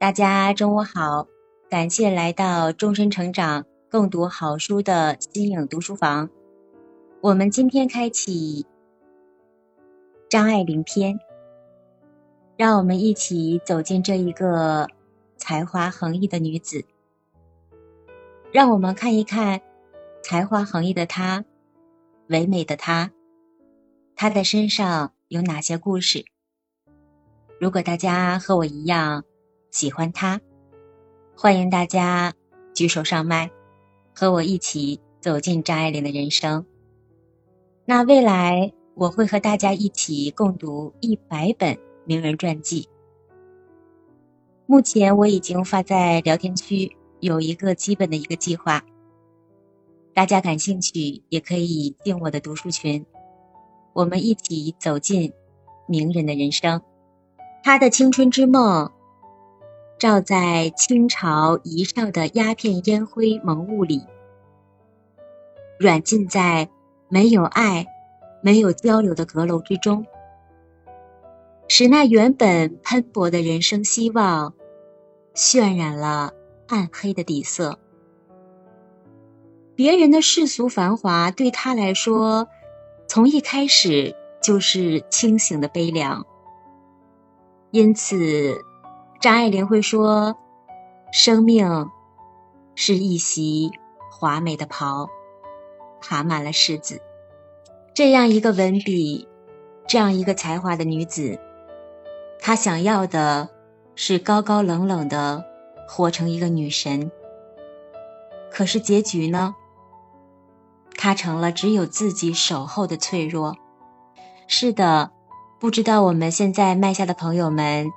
[0.00, 1.28] 大家中午好，
[1.68, 6.30] 感谢来到终身成长共读好书的新颖读书房。
[7.20, 8.64] 我们今天开启
[10.30, 11.20] 张爱玲篇，
[12.56, 14.88] 让我们一起走进这一个
[15.36, 16.82] 才华横溢的女子。
[18.50, 19.60] 让我们看一看
[20.22, 21.44] 才华横溢的她，
[22.28, 23.10] 唯美的她，
[24.16, 26.24] 她的身上有哪些故事？
[27.60, 29.24] 如果大家和我一样，
[29.70, 30.40] 喜欢他，
[31.36, 32.34] 欢迎大家
[32.74, 33.50] 举手上麦，
[34.12, 36.66] 和我一起走进张爱玲的人生。
[37.84, 42.88] 那未来我会和大家一起共读一百本名人传记。
[44.66, 48.84] 目前我已经发在聊天区，有一个基本的一个计划。
[50.12, 53.06] 大家感兴趣也可以进我的读书群，
[53.92, 55.32] 我们一起走进
[55.86, 56.82] 名人的人生。
[57.62, 58.90] 他的青春之梦。
[60.00, 64.02] 照在清朝遗上的鸦片烟灰蒙雾里，
[65.78, 66.70] 软禁在
[67.10, 67.86] 没有爱、
[68.42, 70.06] 没有交流的阁楼之中，
[71.68, 74.54] 使那原本喷薄的人生希望
[75.34, 76.32] 渲染了
[76.66, 77.78] 暗黑的底色。
[79.74, 82.48] 别人的世俗繁华对他来说，
[83.06, 86.26] 从一开始就是清醒的悲凉，
[87.70, 88.64] 因此。
[89.20, 90.34] 张爱玲会说
[91.12, 91.90] ：“生命
[92.74, 93.70] 是一袭
[94.10, 95.10] 华美的袍，
[96.00, 97.02] 爬满了虱子。”
[97.92, 99.28] 这样一个文笔，
[99.86, 101.38] 这样一个才华的女子，
[102.40, 103.50] 她想要的
[103.94, 105.44] 是高高冷冷的
[105.86, 107.12] 活成一个女神。
[108.50, 109.54] 可是结局呢？
[110.96, 113.54] 她成了只有自己守候的脆弱。
[114.46, 115.10] 是的，
[115.58, 117.92] 不知道我们现在麦下的朋友们。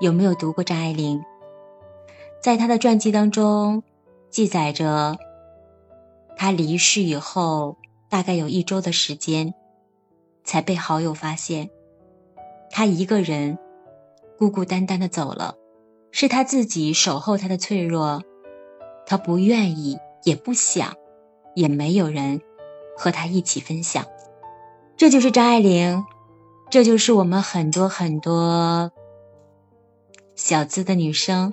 [0.00, 1.20] 有没有读过张爱玲？
[2.40, 3.82] 在她的传记当中，
[4.30, 5.18] 记载着
[6.36, 7.76] 她离世以后，
[8.08, 9.54] 大概有一周的时间，
[10.44, 11.68] 才被好友发现，
[12.70, 13.58] 她一个人
[14.38, 15.56] 孤孤单单的走了。
[16.12, 18.22] 是她自己守候她的脆弱，
[19.04, 20.94] 她不愿意，也不想，
[21.56, 22.40] 也没有人
[22.96, 24.06] 和她一起分享。
[24.96, 26.04] 这就是张爱玲，
[26.70, 28.92] 这就是我们很多很多。
[30.38, 31.52] 小资的女生，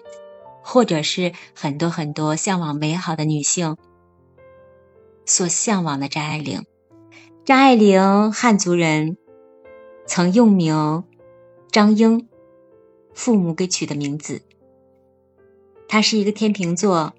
[0.61, 3.77] 或者是很多很多向往美好的女性
[5.25, 6.63] 所向往的张爱玲。
[7.43, 9.17] 张爱玲，汉族人，
[10.05, 11.03] 曾用名
[11.71, 12.29] 张英，
[13.15, 14.43] 父母给取的名字。
[15.87, 17.15] 她是一个天秤座，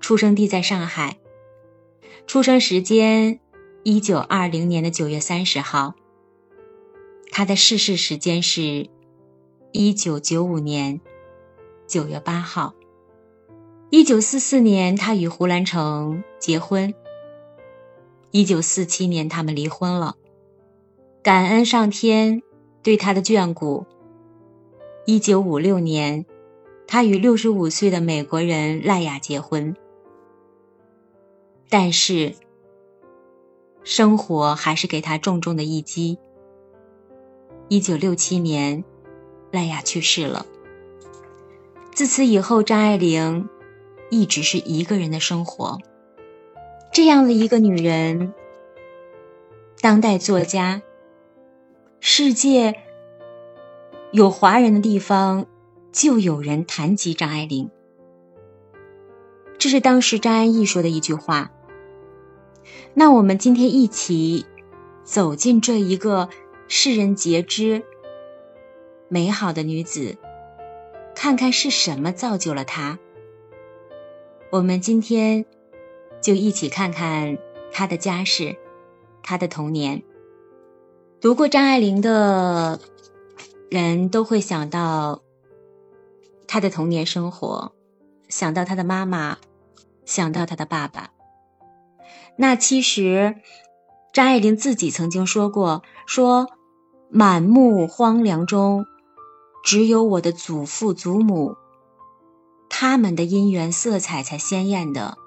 [0.00, 1.18] 出生地在上海，
[2.26, 3.38] 出生时间
[3.84, 5.94] 一九二零年的九月三十号。
[7.30, 8.90] 她的逝世时间是。
[9.72, 11.00] 一九九五年
[11.86, 12.74] 九月八号，
[13.90, 16.92] 一九四四年，他与胡兰成结婚。
[18.32, 20.16] 一九四七年，他们离婚了。
[21.22, 22.42] 感恩上天
[22.82, 23.86] 对他的眷顾。
[25.06, 26.26] 一九五六年，
[26.88, 29.76] 他与六十五岁的美国人赖雅结婚。
[31.68, 32.34] 但是，
[33.84, 36.18] 生活还是给他重重的一击。
[37.68, 38.82] 一九六七年。
[39.50, 40.46] 赖雅去世了。
[41.92, 43.48] 自此以后，张爱玲
[44.10, 45.78] 一直是一个人的生活。
[46.92, 48.32] 这样的一个女人，
[49.80, 50.82] 当代作家，
[52.00, 52.74] 世界
[54.12, 55.46] 有华人的地方，
[55.92, 57.70] 就有人谈及张爱玲。
[59.58, 61.50] 这是当时张安忆说的一句话。
[62.94, 64.46] 那我们今天一起
[65.04, 66.28] 走进这一个
[66.66, 67.84] 世人皆知。
[69.12, 70.16] 美好的女子，
[71.16, 73.00] 看看是什么造就了她。
[74.52, 75.44] 我们今天
[76.22, 77.36] 就一起看看
[77.72, 78.56] 她的家世，
[79.20, 80.04] 她的童年。
[81.20, 82.78] 读过张爱玲的
[83.68, 85.22] 人都会想到
[86.46, 87.72] 她的童年生活，
[88.28, 89.38] 想到她的妈妈，
[90.04, 91.10] 想到她的爸爸。
[92.36, 93.34] 那其实
[94.12, 96.46] 张爱玲自己曾经说过：“说
[97.08, 98.86] 满目荒凉中。”
[99.62, 101.56] 只有我的祖父祖母，
[102.68, 105.18] 他们的姻缘色彩才鲜艳的，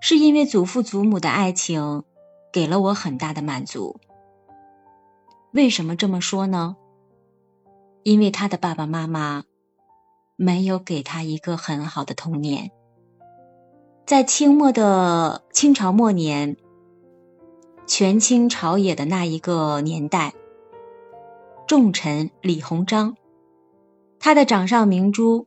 [0.00, 2.04] 是因为祖父祖母的爱情
[2.52, 4.00] 给了我很大的满足。
[5.52, 6.76] 为什么这么说呢？
[8.04, 9.44] 因为他的爸爸妈妈
[10.36, 12.70] 没有给他一个很好的童年。
[14.06, 16.56] 在清末的清朝末年，
[17.86, 20.32] 权倾朝野的那一个年代。
[21.68, 23.14] 重臣李鸿章
[24.18, 25.46] 他的掌上明珠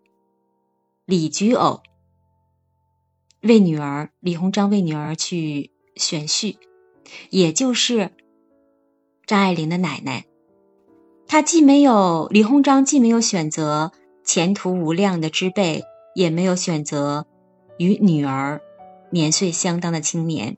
[1.03, 1.81] 李菊藕
[3.41, 6.57] 为女儿李鸿章为女儿去选婿，
[7.31, 8.11] 也就是
[9.25, 10.27] 张爱玲的奶奶。
[11.25, 13.91] 他既没有李鸿章，既没有选择
[14.23, 15.83] 前途无量的之辈，
[16.13, 17.25] 也没有选择
[17.79, 18.61] 与女儿
[19.09, 20.57] 年岁相当的青年，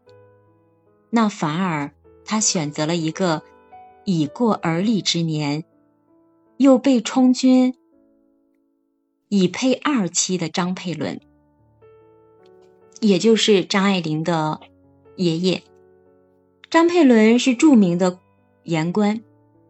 [1.10, 1.94] 那反而
[2.26, 3.44] 他选择了一个
[4.06, 5.64] 已过而立之年，
[6.58, 7.76] 又被充军
[9.30, 11.20] 已配二妻的张佩伦，
[13.02, 14.60] 也就是张爱玲的
[15.16, 15.64] 爷爷。
[16.70, 18.20] 张佩伦是著名的
[18.64, 19.22] 言官。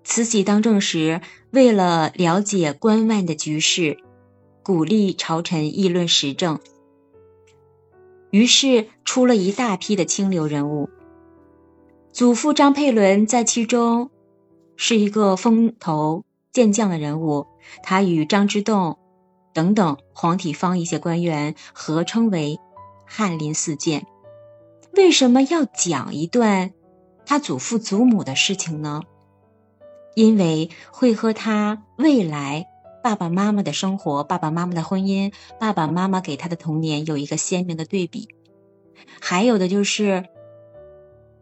[0.06, 1.21] 慈禧当政时，
[1.51, 3.97] 为了了解关外的局势，
[4.62, 6.59] 鼓励朝臣议论时政，
[8.30, 10.89] 于是出了一大批的清流人物。
[12.12, 14.12] 祖父张佩伦在其中
[14.75, 17.48] 是一个风头健将的人物，
[17.81, 18.98] 他与张之洞
[19.54, 22.60] 等等黄体芳一些官员合称为
[23.06, 24.06] “翰林四剑”。
[24.96, 26.72] 为什么要讲一段
[27.25, 29.02] 他祖父祖母的事情呢？
[30.16, 32.68] 因为会和他未来
[33.02, 38.28] 爸爸妈妈的生活、爸爸妈妈的婚姻、爸爸妈妈给他的童年有一个鲜明的对比。
[39.19, 40.26] 还有的就是，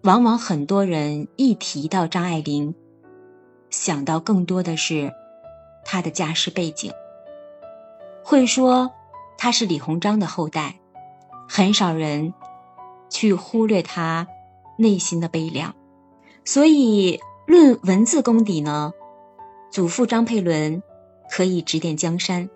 [0.04, 2.74] 往往很多人一提到张爱玲，
[3.72, 5.12] 想到更多的是
[5.84, 6.92] 他的家世背景，
[8.24, 8.92] 会说
[9.38, 10.76] 他是李鸿章的后代，
[11.50, 12.36] 很少人
[13.10, 14.28] 去忽略他
[14.78, 15.74] 内心的悲凉，
[16.46, 17.20] 所以。
[17.48, 18.94] 论文字功底呢，
[19.72, 20.82] 祖父张佩伦
[21.30, 22.50] 可以指点江山，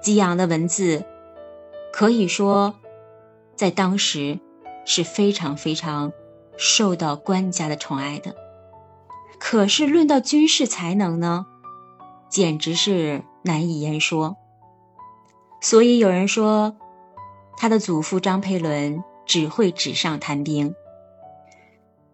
[0.00, 1.04] 激昂的文字
[1.92, 2.76] 可以说
[3.56, 4.38] 在当时
[4.84, 6.12] 是非常非常
[6.56, 8.36] 受到官家的宠爱的。
[9.38, 11.46] 可是论到军事才能呢，
[12.28, 14.36] 简直是难以言说。
[15.60, 16.76] 所以有人说，
[17.56, 20.74] 他的祖父张佩伦只会纸上谈兵。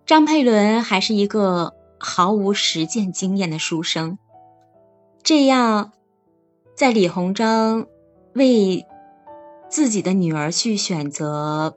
[0.07, 4.19] 张佩伦还是一个毫无实践经验的书生，
[5.23, 5.93] 这样，
[6.75, 7.87] 在李鸿章
[8.35, 8.87] 为
[9.71, 11.77] 自己的女儿去选择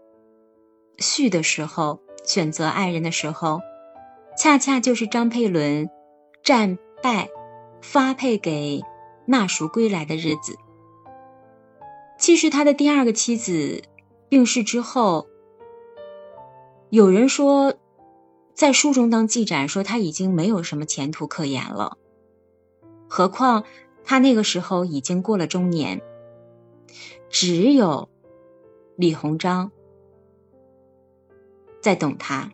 [0.97, 3.61] 婿的时候，选择爱人的时候，
[4.38, 5.89] 恰恰就是张佩伦
[6.44, 7.30] 战败
[7.81, 8.84] 发配给
[9.25, 10.56] 纳赎归来的日子。
[12.19, 13.81] 其实他的第二个妻子
[14.30, 15.28] 病逝之后，
[16.89, 17.74] 有人说。
[18.57, 22.00] 在书中当记载说他已经没有什么前途可言了，
[23.07, 23.66] 何况
[24.04, 26.01] 他那个时候已经过了中年，
[27.30, 28.10] 只有
[28.95, 29.72] 李鸿章
[31.80, 32.51] 在懂他，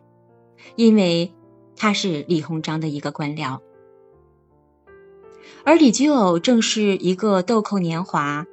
[0.76, 1.32] 因为
[1.76, 3.60] 他是李鸿章的一个官僚，
[5.64, 8.46] 而李居偶正是一个豆蔻年华，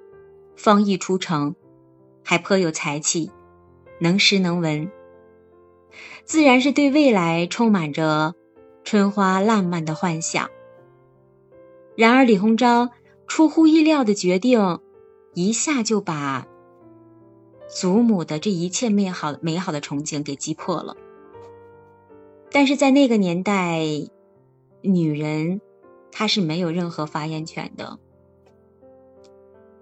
[0.56, 1.56] 方逸出城，
[2.24, 3.32] 还颇有才气，
[4.00, 4.90] 能诗能文。
[6.24, 8.34] 自然是对未来充满着
[8.84, 10.50] 春花烂漫的幻想。
[11.96, 12.92] 然而，李鸿章
[13.28, 14.80] 出乎意料的决定，
[15.34, 16.48] 一下就把
[17.70, 20.96] 祖母的这一切美好美好的憧憬给击破了。
[22.52, 23.80] 但是在那个年代，
[24.82, 25.62] 女人
[26.12, 27.98] 她是没有任何发言权的。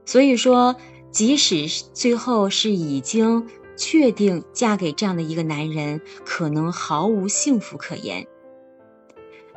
[0.05, 0.75] 所以说，
[1.11, 3.47] 即使最后是已经。
[3.81, 8.27] 确定嫁给这样的一个男人，可能毫无幸福可言。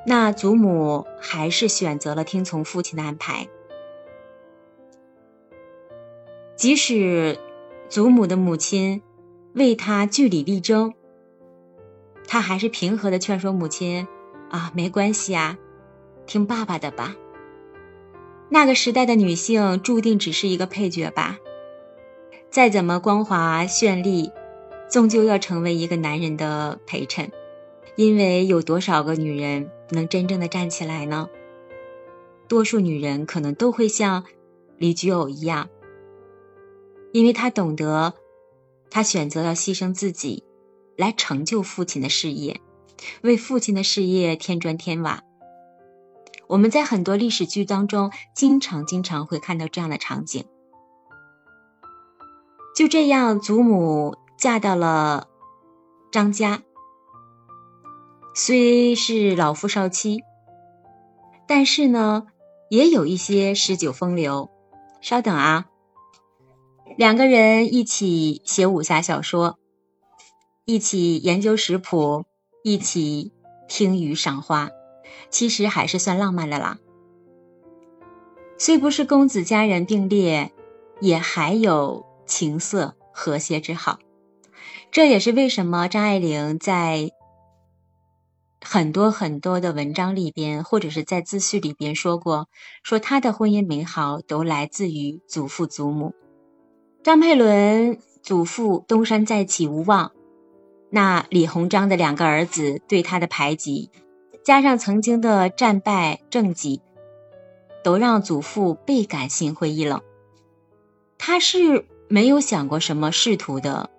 [0.06, 3.48] 那祖母还是选择了听从父亲的安排，
[6.54, 7.36] 即使
[7.88, 9.02] 祖母的母亲
[9.54, 10.94] 为他据理力争，
[12.32, 14.08] 他还是平和的劝说母亲
[14.48, 15.58] ：“啊，没关系啊，
[16.24, 17.14] 听爸爸的吧。
[18.48, 21.38] 那个时代的女性注定只是一个配角吧。”
[22.48, 24.32] 再怎么光滑绚丽，
[24.88, 27.30] 终究要成为一个男人的陪衬，
[27.96, 31.28] 因为有多少个女人能真正的站起来呢？
[32.48, 34.24] 多数女人可能都会像
[34.78, 35.68] 李菊藕一样，
[37.12, 38.14] 因为她懂得，
[38.88, 40.44] 她选择要牺牲自己，
[41.02, 42.60] 来成就父亲的事业，
[43.22, 45.24] 为父亲的事业添砖添瓦。
[46.46, 50.44] 我们在很多历史剧当中，经常经常会看到这样的场景。
[52.76, 55.26] 就这样，祖母嫁到了
[56.12, 56.62] 张家，
[58.32, 60.22] 虽是老夫少妻，
[61.48, 62.28] 但是呢，
[62.70, 64.50] 也有一些诗酒风流。
[65.00, 65.66] 稍等啊，
[66.96, 69.58] 两个人一起写武侠小说，
[70.64, 72.24] 一起研究食谱，
[72.62, 73.32] 一起
[73.68, 74.70] 听雨赏花，
[75.28, 76.78] 其实还是算浪漫的啦。
[78.58, 80.52] 虽不是公子佳人并列，
[81.00, 83.98] 也还有情色和谐之好。
[84.92, 87.10] 这也是为什么张爱玲在
[88.64, 92.48] 很多很多的文章里边，或者是在自序里边说过，
[92.84, 96.14] 说她的婚姻美好都来自于祖父祖母。
[97.02, 100.12] 张佩伦祖父东山再起无望，
[100.94, 103.90] 那李鸿章的两个儿子对他的排挤，
[104.44, 106.82] 加上曾经的战败政绩。
[107.84, 110.02] 都让祖父倍感心灰意冷。
[111.18, 113.90] 他是没有想过什么仕途的，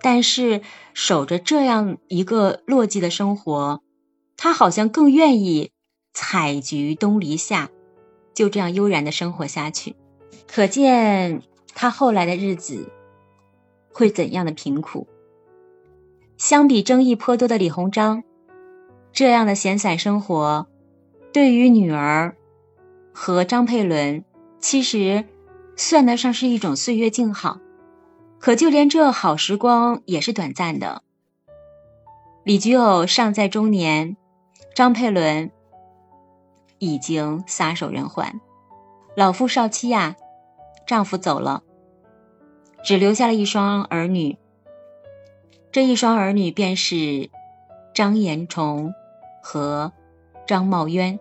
[0.00, 0.62] 但是
[0.94, 3.82] 守着这样一个落寂的生活，
[4.38, 5.72] 他好像更愿意
[6.14, 7.68] 采菊东篱下，
[8.32, 9.94] 就这样悠然的生活下去。
[10.46, 11.42] 可见
[11.74, 12.90] 他后来的日子
[13.92, 15.06] 会怎样的贫苦。
[16.42, 18.24] 相比争议颇多的李鸿章，
[19.12, 20.66] 这样的闲散生活，
[21.32, 22.34] 对于女儿。
[23.14, 24.24] 和张佩伦
[24.58, 25.24] 其实
[25.76, 27.60] 算得上是一种岁月静好，
[28.40, 31.04] 可就连这好时光也是短暂的。
[32.42, 34.16] 李菊偶尚在中年，
[34.74, 35.52] 张佩伦
[36.80, 38.40] 已经撒手人寰，
[39.14, 40.16] 老夫少妻呀，
[40.88, 41.62] 丈夫走了，
[42.82, 44.36] 只留下了一双儿女。
[45.72, 47.30] 这一双儿女便是
[47.94, 48.92] 张延崇
[49.42, 49.90] 和
[50.46, 51.18] 张茂渊。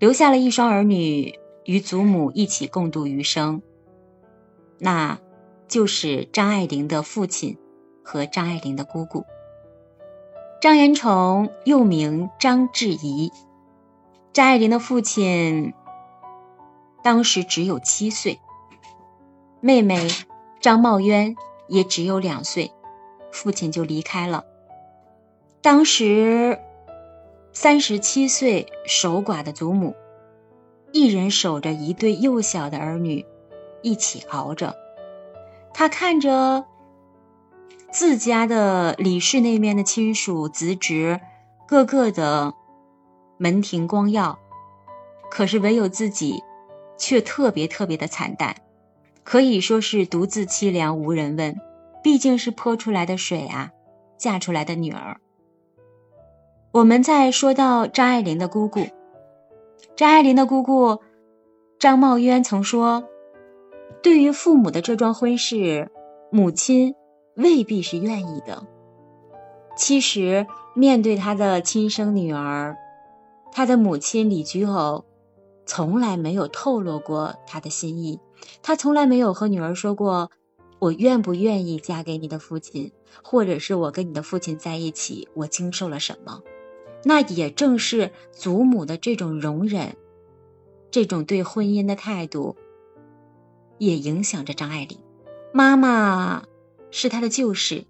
[0.00, 3.62] 留下了一双儿女与祖母一起共度余生，
[4.78, 5.20] 那
[5.68, 7.56] 就是张爱玲的父亲
[8.02, 9.24] 和张爱玲的姑姑。
[10.60, 13.30] 张延崇又名张志怡，
[14.32, 15.74] 张爱玲的父亲
[17.04, 18.40] 当时只有七岁，
[19.60, 20.08] 妹妹
[20.60, 21.36] 张茂渊
[21.68, 22.72] 也只有两岁，
[23.30, 24.44] 父亲就离开了。
[25.62, 26.58] 当时。
[27.52, 29.96] 三十七岁守寡的祖母，
[30.92, 33.26] 一人守着一对幼小的儿女，
[33.82, 34.76] 一起熬着。
[35.74, 36.64] 他看着
[37.90, 41.20] 自家的李氏那边的亲属侄侄，
[41.66, 42.54] 个个的
[43.36, 44.38] 门庭光耀，
[45.28, 46.44] 可是唯有自己
[46.96, 48.54] 却特别特别的惨淡，
[49.24, 51.60] 可以说是独自凄凉无人问。
[52.02, 53.70] 毕竟是泼出来的水啊，
[54.16, 55.20] 嫁出来的女儿。
[56.72, 58.86] 我们再说到张爱玲的姑姑，
[59.96, 61.00] 张爱玲的姑姑
[61.78, 63.04] 张茂渊曾说
[64.02, 65.90] ：“对于父母的这桩婚事，
[66.30, 66.94] 母亲
[67.34, 68.66] 未必是愿意的。
[69.76, 72.76] 其实，面对他的亲生女儿，
[73.50, 75.04] 他的母亲李菊藕
[75.66, 78.20] 从来没有透露过他的心意。
[78.62, 80.30] 他从来没有和女儿说过
[80.80, 82.90] ：‘我愿不愿意嫁给你的父亲，
[83.22, 86.42] 或者是我跟你的父亲在一起，我经受了什么。’”
[87.02, 89.96] 那也正是祖母的这种容忍，
[90.90, 92.56] 这种对婚姻的态度，
[93.78, 94.98] 也影响着张爱玲。
[95.52, 96.42] 妈妈
[96.90, 97.84] 是她的旧识，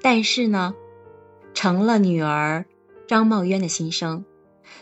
[0.00, 0.76] 但是呢，
[1.54, 2.64] 成了女儿
[3.08, 4.24] 张茂渊的心声。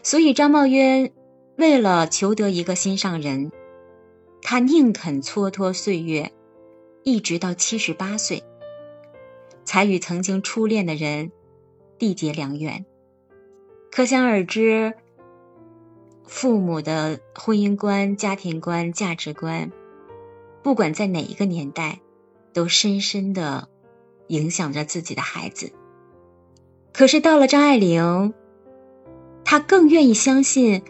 [0.02, 1.12] 所以张茂渊
[1.56, 3.50] 为了求得一个心上人，
[4.42, 6.32] 他宁肯蹉跎岁月，
[7.02, 8.42] 一直到七十八岁，
[9.64, 11.32] 才与曾经初恋的人
[11.98, 12.84] 缔结良缘。
[13.90, 14.94] 可想而知，
[16.26, 19.72] 父母的婚姻观、家庭观、价值观，
[20.62, 22.00] 不管在哪一个年代，
[22.52, 23.68] 都深深的
[24.28, 25.72] 影响着自己的孩子。
[26.92, 28.34] 可是到了张爱玲，
[29.44, 30.82] 她更愿意相信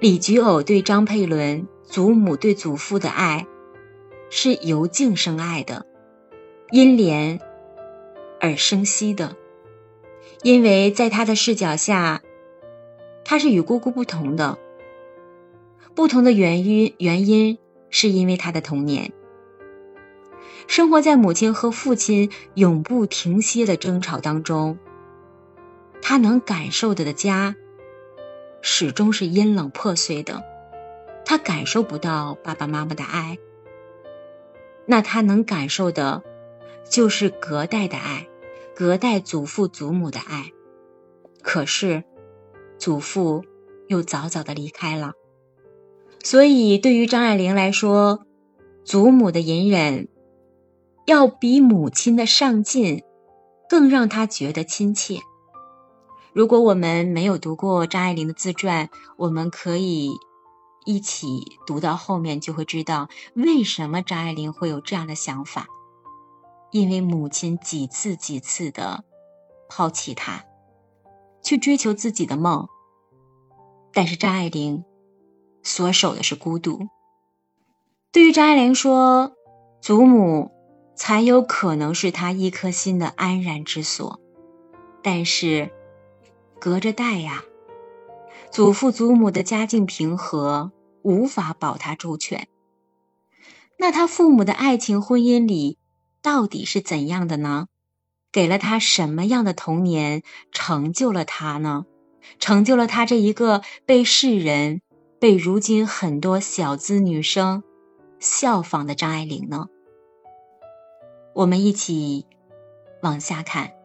[0.00, 3.46] 李菊藕对张佩伦、祖母对祖父的爱
[4.30, 5.86] 是由敬生爱的，
[6.70, 7.40] 因怜
[8.40, 9.36] 而生惜的，
[10.42, 12.22] 因为在他的视角下。
[13.24, 14.58] 他是与姑姑不同的，
[15.94, 17.58] 不同的原因原因
[17.90, 19.12] 是因为他的童年，
[20.66, 24.78] 生活在母亲和父亲永不停歇的争吵当中，
[26.00, 27.54] 他能感受的的家
[28.62, 30.42] 始终是阴冷破碎的，
[31.26, 33.36] 他感受不到爸爸妈妈的爱，
[34.88, 36.24] 那他能感受的，
[36.90, 38.26] 就是隔代的爱，
[38.74, 40.50] 隔代祖父祖母的爱，
[41.42, 42.02] 可是。
[42.80, 43.44] 祖父
[43.88, 45.14] 又早早的离开了，
[46.22, 48.24] 所以对于张爱玲来说，
[48.84, 50.06] 祖母的隐忍
[51.04, 53.02] 要比母亲的上进
[53.68, 55.18] 更让她觉得亲切。
[56.32, 60.12] 如果我们没有读过张爱玲的自传，我们可以
[60.88, 65.66] 一起读到后面，就会知道为什么张爱玲会有这样的想法，
[66.70, 69.04] 因为母亲几次几次的
[69.68, 70.46] 抛弃她。
[71.42, 72.68] 去追求自己的梦，
[73.92, 74.84] 但是张爱玲
[75.62, 76.88] 所守的是孤独。
[78.10, 79.32] 对于张爱玲说，
[79.82, 80.50] 祖母
[80.96, 84.20] 才有可能是她一颗心的安然之所。
[85.02, 85.70] 但是，
[86.58, 87.44] 隔着代呀，
[88.50, 92.48] 祖父祖母的家境平和，无法保他周全。
[93.78, 95.78] 那他父母的爱情婚姻里，
[96.20, 97.68] 到底是怎样的呢？
[98.32, 101.86] 给了他什么样的童年，成就了他呢？
[102.38, 104.82] 成就了他这一个被世人、
[105.18, 107.62] 被如今很多小资女生
[108.18, 109.68] 效仿的张爱玲呢？
[111.34, 112.26] 我们一起
[113.00, 113.77] 往下看。